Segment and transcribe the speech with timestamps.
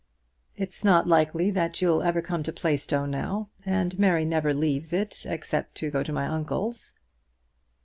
[0.55, 5.27] "It's not likely that you'll ever come to Plaistow now; and Mary never leaves it
[5.29, 6.95] except to go to my uncle's."